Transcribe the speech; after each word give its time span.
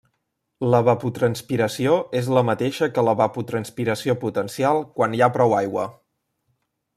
L'evapotranspiració 0.69 1.93
és 2.19 2.29
la 2.37 2.43
mateixa 2.47 2.89
que 2.95 3.03
l'evapotranspiració 3.09 4.17
potencial 4.25 4.81
quan 4.97 5.15
hi 5.19 5.23
ha 5.27 5.31
prou 5.37 5.55
aigua. 5.61 5.87